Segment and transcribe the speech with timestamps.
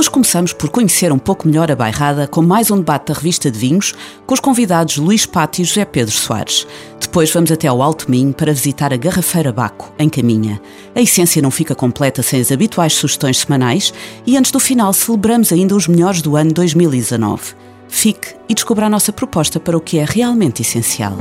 [0.00, 3.50] Hoje começamos por conhecer um pouco melhor a Bairrada com mais um debate da revista
[3.50, 6.66] de vinhos com os convidados Luís Pato e José Pedro Soares.
[6.98, 10.58] Depois vamos até ao Alto Minho para visitar a Garrafeira Baco, em Caminha.
[10.94, 13.92] A essência não fica completa sem as habituais sugestões semanais
[14.26, 17.52] e antes do final celebramos ainda os melhores do ano 2019.
[17.86, 21.14] Fique e descubra a nossa proposta para o que é realmente essencial.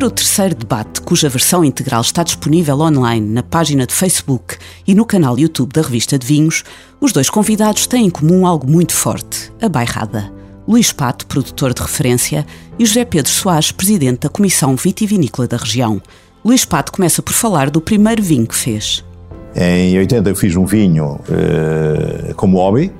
[0.00, 4.56] Para o terceiro debate, cuja versão integral está disponível online na página de Facebook
[4.86, 6.64] e no canal YouTube da Revista de Vinhos,
[6.98, 10.32] os dois convidados têm em comum algo muito forte: a bairrada.
[10.66, 12.46] Luís Pato, produtor de referência,
[12.78, 16.00] e José Pedro Soares, presidente da Comissão Vitivinícola da região.
[16.42, 19.04] Luís Pato começa por falar do primeiro vinho que fez.
[19.54, 22.90] Em 80 eu fiz um vinho uh, como hobby,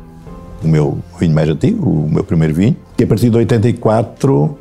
[0.63, 4.59] o meu vinho mais antigo, o meu primeiro vinho, e a partir de 84 uh,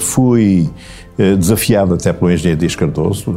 [0.00, 0.68] fui
[1.18, 3.34] eh, desafiado até pelo engenheiro Dias Cardoso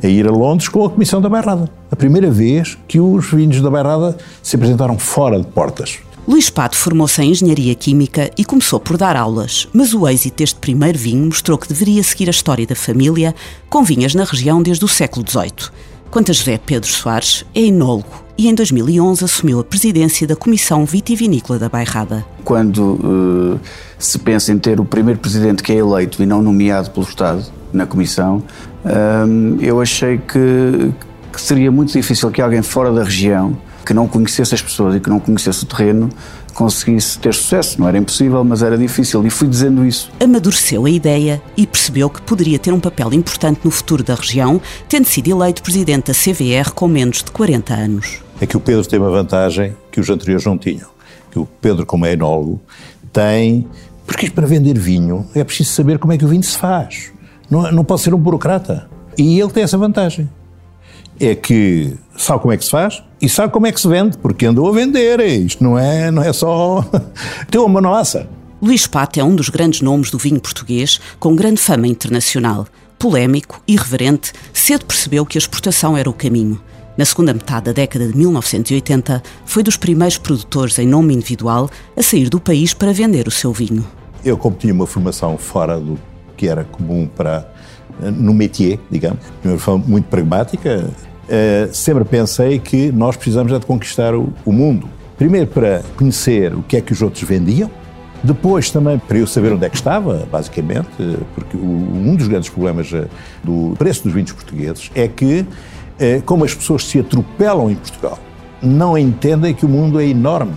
[0.00, 1.68] eh, a ir a Londres com a Comissão da Bairrada.
[1.90, 5.98] A primeira vez que os vinhos da Bairrada se apresentaram fora de portas.
[6.26, 10.60] Luís Pato formou-se em Engenharia Química e começou por dar aulas, mas o êxito deste
[10.60, 13.34] primeiro vinho mostrou que deveria seguir a história da família,
[13.68, 15.70] com vinhas na região desde o século XVIII.
[16.12, 20.84] Quanto a José Pedro Soares, é enólogo e em 2011 assumiu a presidência da Comissão
[20.86, 22.24] Vitivinícola da Bairrada.
[22.44, 23.60] Quando uh,
[23.98, 27.44] se pensa em ter o primeiro presidente que é eleito e não nomeado pelo Estado
[27.72, 28.44] na Comissão,
[28.84, 30.92] uh, eu achei que,
[31.32, 35.00] que seria muito difícil que alguém fora da região, que não conhecesse as pessoas e
[35.00, 36.08] que não conhecesse o terreno,
[36.54, 37.80] conseguisse ter sucesso.
[37.80, 39.26] Não era impossível, mas era difícil.
[39.26, 40.10] E fui dizendo isso.
[40.20, 44.60] Amadureceu a ideia e percebeu que poderia ter um papel importante no futuro da região,
[44.88, 48.86] tendo sido eleito presidente da CVR com menos de 40 anos é que o Pedro
[48.86, 50.88] tem uma vantagem que os anteriores não tinham.
[51.30, 52.60] Que o Pedro, como é enólogo,
[53.12, 53.66] tem.
[54.06, 57.12] Porque para vender vinho é preciso saber como é que o vinho se faz.
[57.50, 58.88] Não, não pode ser um burocrata.
[59.16, 60.28] E ele tem essa vantagem.
[61.20, 64.16] É que sabe como é que se faz e sabe como é que se vende,
[64.18, 65.18] porque andou a vender.
[65.20, 66.84] Isto não é, não é só.
[67.50, 68.28] tem uma nossa.
[68.62, 72.66] Luís Pato é um dos grandes nomes do vinho português, com grande fama internacional.
[72.98, 76.60] Polémico, irreverente, cedo percebeu que a exportação era o caminho.
[76.98, 82.02] Na segunda metade da década de 1980, foi dos primeiros produtores em nome individual a
[82.02, 83.86] sair do país para vender o seu vinho.
[84.24, 85.96] Eu, como tinha uma formação fora do
[86.36, 87.48] que era comum para
[88.00, 90.90] no métier, digamos, de uma forma muito pragmática,
[91.28, 94.88] eh, sempre pensei que nós precisamos de conquistar o, mundo.
[95.16, 97.70] Primeiro para conhecer o que é que os outros vendiam,
[98.24, 100.88] depois também para eu saber onde é que estava, basicamente,
[101.32, 103.06] porque um dos grandes problemas eh,
[103.44, 105.46] do preço dos vinhos portugueses é que
[106.24, 108.18] como as pessoas se atropelam em Portugal,
[108.62, 110.54] não entendem que o mundo é enorme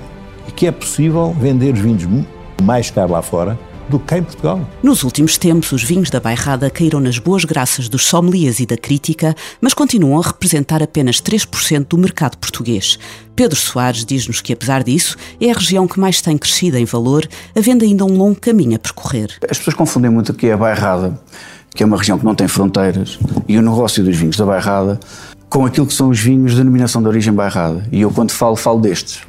[0.47, 2.07] e que é possível vender os vinhos
[2.61, 3.57] mais caros lá fora
[3.89, 4.61] do que cá em Portugal.
[4.81, 8.77] Nos últimos tempos, os vinhos da Bairrada caíram nas boas graças dos sommeliers e da
[8.77, 12.97] crítica, mas continuam a representar apenas 3% do mercado português.
[13.35, 17.27] Pedro Soares diz-nos que, apesar disso, é a região que mais tem crescido em valor,
[17.55, 19.37] havendo ainda um longo caminho a percorrer.
[19.49, 21.19] As pessoas confundem muito aqui a Bairrada,
[21.73, 23.17] que é uma região que não tem fronteiras,
[23.47, 24.99] e o negócio dos vinhos da Bairrada
[25.51, 27.85] com aquilo que são os vinhos de denominação de origem bairrada.
[27.91, 29.19] E eu, quando falo, falo destes.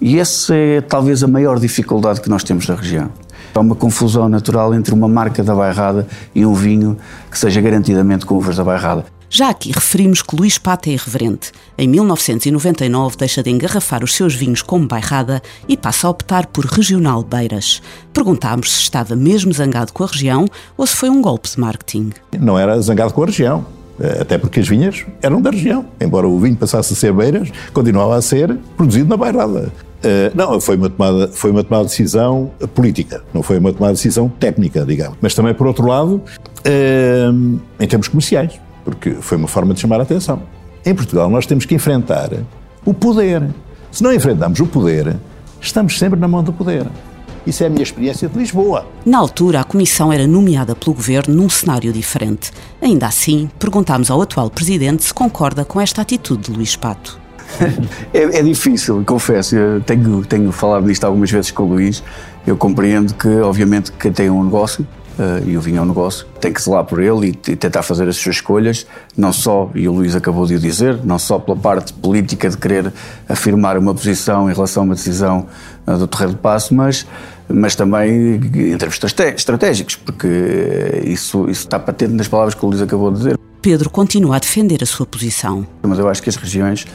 [0.00, 3.10] E essa é talvez a maior dificuldade que nós temos na região.
[3.52, 6.96] Há uma confusão natural entre uma marca da bairrada e um vinho
[7.28, 9.06] que seja garantidamente com uvas da bairrada.
[9.28, 11.52] Já aqui referimos que Luís Pata é irreverente.
[11.76, 16.64] Em 1999 deixa de engarrafar os seus vinhos como bairrada e passa a optar por
[16.64, 17.82] regional Beiras.
[18.12, 22.12] Perguntámos se estava mesmo zangado com a região ou se foi um golpe de marketing.
[22.38, 23.66] Não era zangado com a região.
[23.98, 25.86] Eh, até porque as vinhas eram da região.
[26.00, 29.72] Embora o vinho passasse a ser beiras, continuava a ser produzido na bairrada.
[29.96, 33.94] Uh, não, foi uma, tomada, foi uma tomada de decisão política, não foi uma tomada
[33.94, 35.16] de decisão técnica, digamos.
[35.20, 39.98] Mas também, por outro lado, uh, em termos comerciais, porque foi uma forma de chamar
[39.98, 40.40] a atenção.
[40.84, 42.30] Em Portugal, nós temos que enfrentar
[42.84, 43.42] o poder.
[43.90, 45.16] Se não enfrentamos o poder,
[45.60, 46.86] estamos sempre na mão do poder.
[47.44, 48.86] Isso é a minha experiência de Lisboa.
[49.04, 52.52] Na altura, a comissão era nomeada pelo governo num cenário diferente.
[52.80, 57.18] Ainda assim, perguntámos ao atual presidente se concorda com esta atitude de Luís Pato.
[58.14, 59.56] é, é, difícil, confesso.
[59.56, 62.04] Eu tenho, tenho falado disto algumas vezes com o Luís.
[62.46, 64.86] Eu compreendo que, obviamente, quem tem um negócio
[65.18, 66.26] uh, e o vinho é um negócio.
[66.40, 68.86] Tem que zelar por ele e, e, tentar fazer as suas escolhas,
[69.16, 72.56] não só, e o Luís acabou de o dizer, não só pela parte política de
[72.56, 72.92] querer
[73.28, 75.46] afirmar uma posição em relação a uma decisão
[75.86, 77.06] uh, do Terreiro de Passo, mas,
[77.48, 78.98] mas também em termos
[79.36, 83.38] estratégicos, porque isso, isso está patente nas palavras que o Luís acabou de dizer.
[83.62, 85.66] Pedro continua a defender a sua posição.
[85.82, 86.86] Mas eu acho que as regiões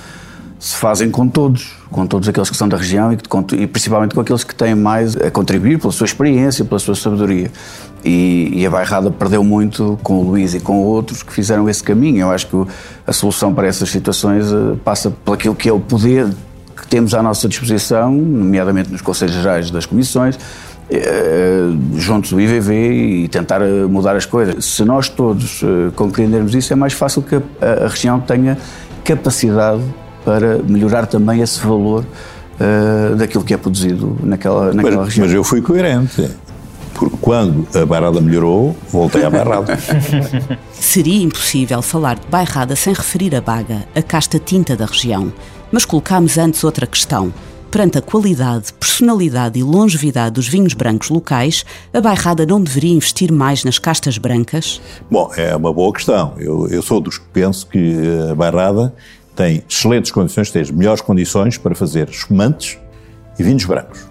[0.61, 3.17] se fazem com todos, com todos aqueles que são da região e,
[3.55, 7.49] e, principalmente com aqueles que têm mais a contribuir pela sua experiência, pela sua sabedoria.
[8.05, 11.83] E, e a Bairrada perdeu muito com o Luís e com outros que fizeram esse
[11.83, 12.19] caminho.
[12.19, 12.71] Eu acho que
[13.07, 16.29] a solução para essas situações uh, passa por aquilo que é o poder
[16.77, 23.23] que temos à nossa disposição, nomeadamente nos Conselhos Gerais das Comissões, uh, juntos do IVV
[23.23, 24.63] e tentar eh, mudar as coisas.
[24.63, 25.63] Se nós todos
[25.95, 28.59] compreendermos isso, é mais fácil que a região tenha
[29.03, 29.81] capacidade
[30.23, 32.05] para melhorar também esse valor
[32.59, 35.25] uh, daquilo que é produzido naquela, naquela mas, região.
[35.25, 36.29] Mas eu fui coerente.
[36.93, 39.77] Porque quando a bairrada melhorou, voltei à bairrada.
[40.71, 45.31] Seria impossível falar de bairrada sem referir a baga, a casta tinta da região.
[45.71, 47.33] Mas colocámos antes outra questão.
[47.71, 53.31] Perante a qualidade, personalidade e longevidade dos vinhos brancos locais, a bairrada não deveria investir
[53.31, 54.81] mais nas castas brancas?
[55.09, 56.33] Bom, é uma boa questão.
[56.37, 57.95] Eu, eu sou dos que penso que
[58.29, 58.93] a bairrada
[59.35, 62.77] tem excelentes condições, tem as melhores condições para fazer espumantes
[63.37, 64.07] e vinhos brancos.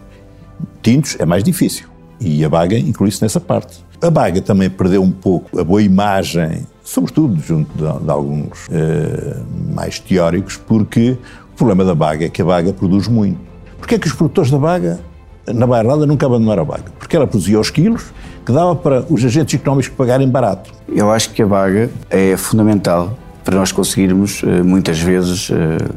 [0.83, 1.89] Tintos é mais difícil
[2.21, 3.85] e a Baga inclui-se nessa parte.
[4.03, 9.45] A Baga também perdeu um pouco a boa imagem, sobretudo junto de, de alguns uh,
[9.75, 11.17] mais teóricos, porque
[11.53, 13.39] o problema da Baga é que a Baga produz muito.
[13.79, 15.01] Porquê é que os produtores da Baga,
[15.47, 16.93] na Bairrada, nunca abandonaram a Baga?
[16.99, 18.13] Porque ela produzia os quilos
[18.45, 20.73] que dava para os agentes económicos pagarem barato.
[20.89, 25.89] Eu acho que a Baga é fundamental para nós conseguirmos, eh, muitas vezes, eh,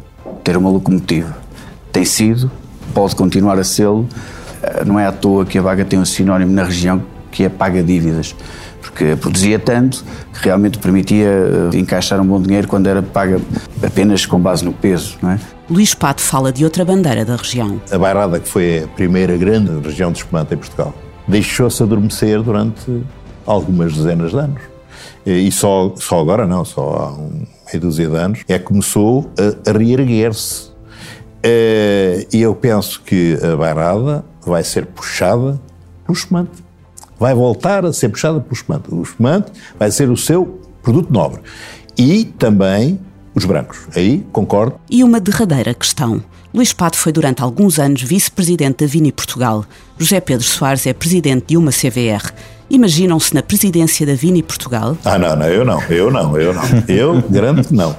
[0.44, 1.36] ter uma locomotiva.
[1.92, 2.50] Tem sido,
[2.94, 3.88] pode continuar a ser.
[4.62, 7.50] Eh, não é à toa que a vaga tem um sinónimo na região que é
[7.50, 8.36] paga dívidas,
[8.82, 10.04] porque produzia tanto
[10.34, 11.30] que realmente permitia
[11.74, 13.42] encaixar um bom dinheiro quando era paga
[13.82, 15.40] apenas com base no peso, não é?
[15.68, 17.82] Luís Pato fala de outra bandeira da região.
[17.92, 20.94] A Bairrada, que foi a primeira grande região de espumante em Portugal,
[21.28, 23.04] deixou-se adormecer durante
[23.48, 24.73] algumas dezenas de anos.
[25.26, 29.32] E só, só agora não, só há um, meia dúzia de anos, é que começou
[29.38, 30.72] a, a reerguer-se.
[32.32, 35.60] E eu penso que a bairrada vai ser puxada
[36.06, 36.52] pelo espumante.
[37.20, 38.94] Vai voltar a ser puxada pelo espumante.
[38.94, 41.42] O espumante vai ser o seu produto nobre.
[41.98, 43.00] E também
[43.36, 43.80] os brancos.
[43.96, 44.80] Aí concordo.
[44.90, 46.24] E uma derradeira questão.
[46.54, 49.66] Luís Pato foi durante alguns anos vice-presidente da Vini Portugal.
[49.98, 52.32] José Pedro Soares é presidente de uma CVR.
[52.74, 54.98] Imaginam-se na presidência da Vini Portugal?
[55.06, 56.64] Ah, não, não, eu não, eu não, eu não.
[56.88, 57.96] Eu garanto que não.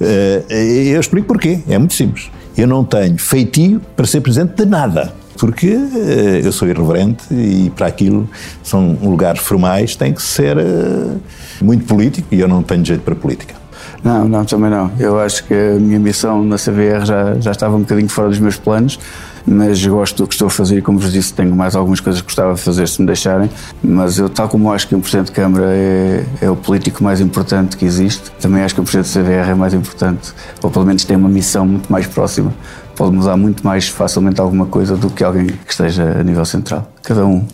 [0.00, 1.58] Eh, eu explico porquê.
[1.68, 2.30] É muito simples.
[2.56, 5.12] Eu não tenho feitio para ser presidente de nada.
[5.36, 8.30] Porque eh, eu sou irreverente e para aquilo
[8.62, 11.16] são lugares formais, tem que ser eh,
[11.60, 13.56] muito político e eu não tenho jeito para política.
[14.04, 14.92] Não, não, também não.
[15.00, 18.38] Eu acho que a minha missão na CVR já, já estava um bocadinho fora dos
[18.38, 19.00] meus planos,
[19.46, 22.20] mas gosto do que estou a fazer e, como vos disse, tenho mais algumas coisas
[22.20, 23.50] que gostava de fazer se me deixarem.
[23.82, 27.20] Mas eu, tal como acho que um Presidente de Câmara é, é o político mais
[27.20, 30.84] importante que existe, também acho que o Presidente da CVR é mais importante, ou pelo
[30.84, 32.52] menos tem uma missão muito mais próxima.
[32.96, 36.92] Pode mudar muito mais facilmente alguma coisa do que alguém que esteja a nível central.
[37.02, 37.44] Cada um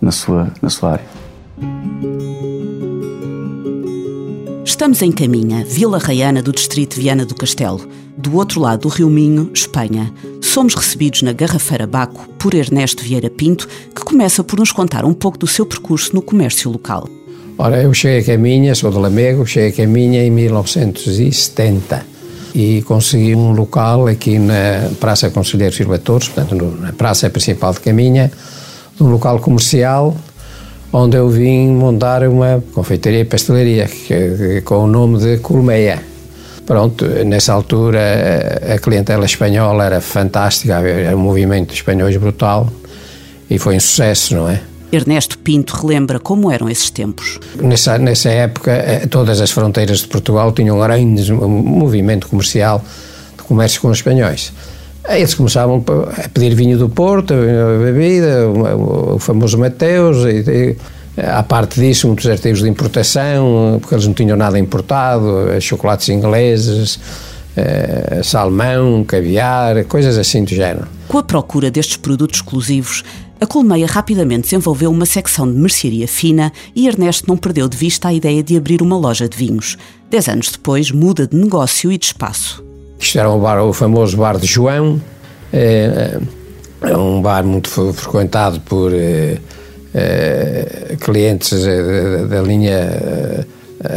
[0.00, 1.04] na sua, na sua área.
[4.64, 8.88] Estamos em Caminha, Vila Raiana do Distrito de Viana do Castelo, do outro lado do
[8.88, 10.12] Rio Minho, Espanha.
[10.52, 15.14] Somos recebidos na Garrafeira Baco por Ernesto Vieira Pinto, que começa por nos contar um
[15.14, 17.08] pouco do seu percurso no comércio local.
[17.56, 22.04] Ora, eu cheguei a Caminha, sou de Lamego, cheguei a Caminha em 1970
[22.54, 26.30] e consegui um local aqui na Praça Conselheiro Silva Torres,
[26.80, 28.30] na praça principal de Caminha,
[29.00, 30.14] um local comercial
[30.92, 36.11] onde eu vim montar uma confeitaria e pastelaria que, com o nome de Colmeia.
[36.66, 38.00] Pronto, nessa altura
[38.74, 42.68] a clientela espanhola era fantástica, havia um movimento de espanhóis brutal
[43.50, 44.60] e foi um sucesso, não é?
[44.92, 47.40] Ernesto Pinto relembra como eram esses tempos.
[47.56, 52.84] Nessa, nessa época, eh, todas as fronteiras de Portugal tinham um grande movimento comercial
[53.36, 54.52] de comércio com os espanhóis.
[55.08, 55.82] Eles começavam
[56.16, 57.34] a pedir vinho do Porto,
[57.82, 60.76] bebida, o famoso Mateus, e, e,
[61.16, 66.08] à parte disso, muitos artigos de importação, porque eles não tinham nada importado, eh, chocolates
[66.08, 66.98] ingleses,
[67.56, 70.86] eh, salmão, caviar, coisas assim do género.
[71.08, 73.04] Com a procura destes produtos exclusivos,
[73.38, 78.08] a Colmeia rapidamente desenvolveu uma secção de mercearia fina e Ernesto não perdeu de vista
[78.08, 79.76] a ideia de abrir uma loja de vinhos.
[80.08, 82.64] Dez anos depois, muda de negócio e de espaço.
[82.98, 85.02] Isto era o, bar, o famoso bar de João,
[85.52, 86.18] é,
[86.82, 89.38] é um bar muito frequentado por é,
[89.94, 93.44] eh, clientes eh, da linha eh,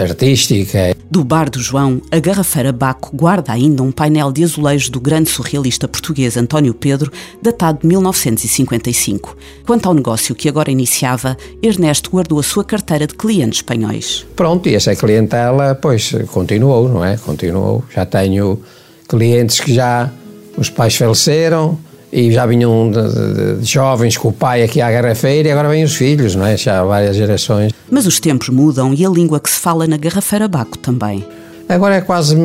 [0.03, 0.95] artística.
[1.09, 5.29] Do Bar do João, a Garrafeira Baco guarda ainda um painel de azulejos do grande
[5.29, 7.11] surrealista português António Pedro,
[7.41, 9.37] datado de 1955.
[9.65, 14.25] Quanto ao negócio que agora iniciava, Ernesto guardou a sua carteira de clientes espanhóis.
[14.35, 17.17] Pronto, e essa clientela, pois, continuou, não é?
[17.17, 17.83] Continuou.
[17.93, 18.59] Já tenho
[19.07, 20.11] clientes que já
[20.57, 21.77] os pais faleceram,
[22.15, 25.67] e já vinham de, de, de, jovens com o pai aqui à garrafeira e agora
[25.67, 26.55] vêm os filhos, não é?
[26.55, 27.73] Já há várias gerações.
[27.91, 31.25] Mas os tempos mudam e a língua que se fala na garrafeira Baco também.
[31.67, 32.37] Agora é quase.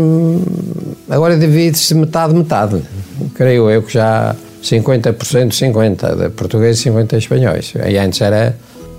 [1.09, 2.83] Agora divide-se metade-metade.
[3.35, 7.73] Creio eu que já 50% 50 de portugueses e 50 de espanhóis.
[7.89, 8.57] E antes era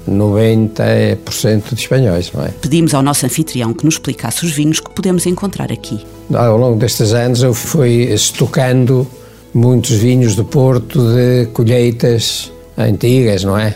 [0.10, 2.50] 90% de espanhóis, não é?
[2.62, 6.00] Pedimos ao nosso anfitrião que nos explicasse os vinhos que podemos encontrar aqui.
[6.34, 9.06] Ao longo destes anos eu fui estocando
[9.53, 13.75] muitos vinhos do Porto de colheitas antigas, não é?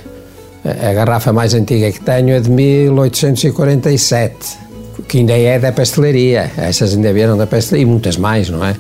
[0.63, 4.35] A garrafa mais antiga que tenho é de 1847,
[5.07, 6.51] que ainda é da pastelaria.
[6.57, 8.75] Essas ainda vieram da pastelaria e muitas mais, não é?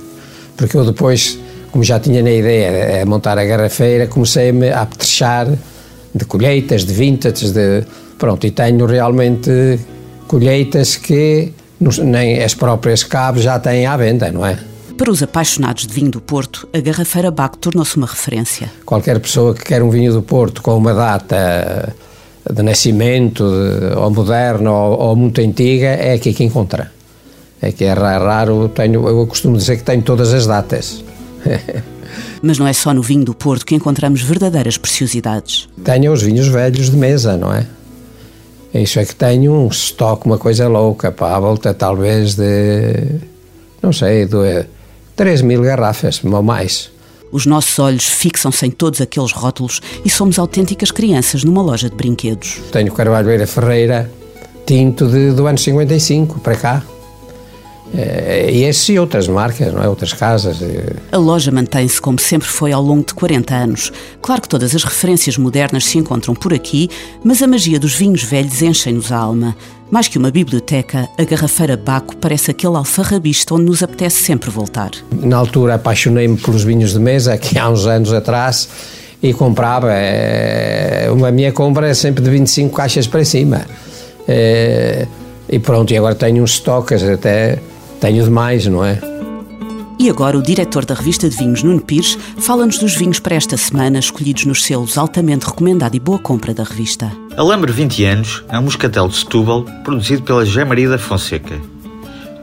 [0.57, 1.37] Porque eu depois,
[1.71, 5.47] como já tinha na ideia de montar a garrafeira, comecei-me a apetrechar
[6.13, 7.83] de colheitas, de vintage, de...
[8.17, 9.77] Pronto, e tenho realmente
[10.27, 11.51] colheitas que
[12.03, 14.57] nem as próprias cabos já têm à venda, não é?
[14.97, 18.71] Para os apaixonados de vinho do Porto, a Garrafeira Baco tornou-se uma referência.
[18.85, 21.93] Qualquer pessoa que quer um vinho do Porto com uma data
[22.49, 26.93] de nascimento, de, ou moderna ou, ou, muito antiga, é aqui que encontra.
[27.61, 31.03] É que é raro, tenho, eu costumo dizer que tenho todas as datas.
[32.41, 35.67] Mas não é só no vinho do Porto que encontramos verdadeiras preciosidades.
[35.83, 37.67] Tenho os vinhos velhos de mesa, não é?
[38.73, 43.19] Isso é que tenho um estoque, uma coisa louca, para a volta talvez de,
[43.81, 44.65] não sei, de
[45.15, 46.91] 3 mil garrafas, ou mais.
[47.31, 51.95] Os nossos olhos fixam-se em todos aqueles rótulos e somos autênticas crianças numa loja de
[51.95, 52.61] brinquedos.
[52.71, 54.09] Tenho Carvalho Ferreira,
[54.65, 56.83] tinto de, do ano 55 para cá.
[57.93, 59.87] Eh, e esse e outras marcas, não é?
[59.87, 60.61] outras casas.
[60.61, 60.95] Eh.
[61.11, 63.91] A loja mantém-se como sempre foi ao longo de 40 anos.
[64.21, 66.89] Claro que todas as referências modernas se encontram por aqui,
[67.23, 69.55] mas a magia dos vinhos velhos enche-nos a alma.
[69.89, 74.91] Mais que uma biblioteca, a Garrafeira Baco parece aquele alfarrabista onde nos apetece sempre voltar.
[75.11, 78.67] Na altura apaixonei-me pelos vinhos de mesa, aqui há uns anos atrás,
[79.21, 79.93] e comprava.
[79.93, 83.65] É, uma minha compra é sempre de 25 caixas para cima.
[84.27, 85.05] É,
[85.47, 87.59] e pronto, e agora tenho uns estoques, até
[88.05, 89.01] tenho demais, não é?
[89.97, 93.57] E agora o diretor da revista de vinhos, Nuno Pires, fala-nos dos vinhos para esta
[93.57, 97.11] semana escolhidos nos selos altamente recomendado e boa compra da revista.
[97.35, 101.59] Alambre 20 anos é um moscatel de Setúbal produzido pela José Maria da Fonseca,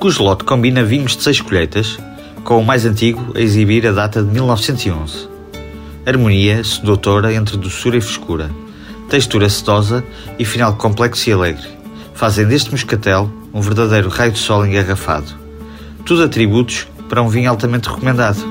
[0.01, 1.97] cujo lote combina vinhos de seis colheitas,
[2.43, 5.29] com o mais antigo a exibir a data de 1911.
[6.05, 8.51] Harmonia sedutora entre doçura e frescura,
[9.09, 10.03] textura sedosa
[10.41, 11.69] e final complexo e alegre,
[12.15, 15.42] fazem deste moscatel um verdadeiro raio de sol engarrafado.
[16.05, 18.43] Tudo atributos para um vinho altamente recomendado.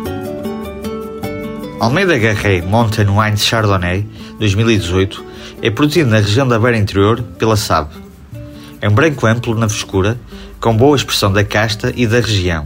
[1.79, 4.05] Almeida Garret Mountain Wine Chardonnay
[4.39, 5.25] 2018
[5.61, 7.89] é produzido na região da Beira Interior pela SAB.
[8.79, 10.17] É um branco amplo na frescura,
[10.59, 12.65] com boa expressão da casta e da região.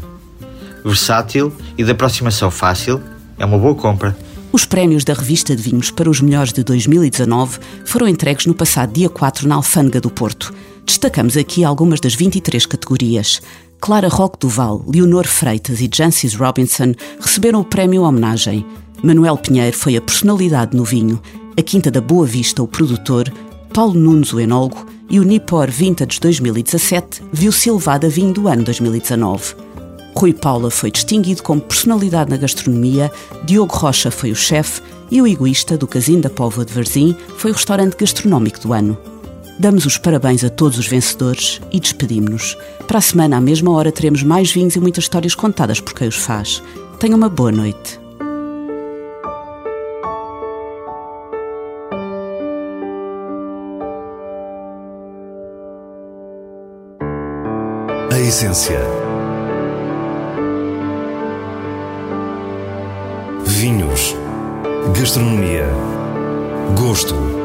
[0.83, 3.01] Versátil e de aproximação fácil,
[3.37, 4.15] é uma boa compra.
[4.51, 8.93] Os prémios da revista de vinhos para os melhores de 2019 foram entregues no passado
[8.93, 10.53] dia 4 na Alfândega do Porto.
[10.85, 13.41] Destacamos aqui algumas das 23 categorias.
[13.79, 18.65] Clara Roque Duval, Leonor Freitas e Jancis Robinson receberam o prémio homenagem.
[19.03, 21.21] Manuel Pinheiro foi a personalidade no vinho,
[21.57, 23.31] a Quinta da Boa Vista, o produtor,
[23.73, 28.63] Paulo Nunes, o enólogo, e o Nipor Vintage 2017 viu-se elevado a vinho do ano
[28.63, 29.55] 2019.
[30.15, 33.11] Rui Paula foi distinguido como personalidade na gastronomia,
[33.45, 37.51] Diogo Rocha foi o chefe e o Egoísta, do Casino da Póvoa de Varzim, foi
[37.51, 38.97] o restaurante gastronómico do ano.
[39.57, 42.57] Damos os parabéns a todos os vencedores e despedimos-nos.
[42.87, 46.07] Para a semana, à mesma hora, teremos mais vinhos e muitas histórias contadas por quem
[46.07, 46.61] os faz.
[46.99, 47.99] Tenha uma boa noite.
[58.11, 58.79] A essência.
[63.45, 64.15] Vinhos.
[64.93, 65.67] Gastronomia.
[66.77, 67.44] Gosto.